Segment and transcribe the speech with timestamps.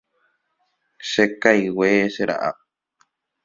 [1.09, 2.51] Chekaigue, che ra'a.